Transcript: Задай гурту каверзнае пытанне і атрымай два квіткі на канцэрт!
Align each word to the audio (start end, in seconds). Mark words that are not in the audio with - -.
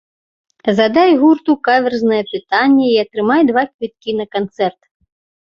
Задай 0.77 1.11
гурту 1.23 1.51
каверзнае 1.67 2.21
пытанне 2.33 2.85
і 2.95 2.97
атрымай 3.05 3.41
два 3.51 3.63
квіткі 3.71 4.11
на 4.23 4.29
канцэрт! 4.37 4.81